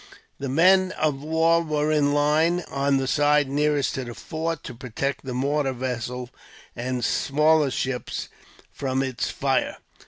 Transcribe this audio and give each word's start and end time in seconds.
The 0.39 0.49
men 0.49 0.93
of 0.93 1.21
war 1.21 1.61
were 1.61 1.91
in 1.91 2.11
line, 2.11 2.61
on 2.71 2.97
the 2.97 3.05
side 3.05 3.47
nearest 3.47 3.93
to 3.93 4.03
the 4.05 4.15
fort, 4.15 4.63
to 4.63 4.73
protect 4.73 5.23
the 5.23 5.35
mortar 5.35 5.73
vessels 5.73 6.29
and 6.75 7.05
smaller 7.05 7.69
ships 7.69 8.27
from 8.73 9.03
its 9.03 9.29
fire. 9.29 9.77